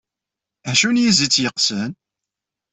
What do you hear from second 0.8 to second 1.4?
n yizi i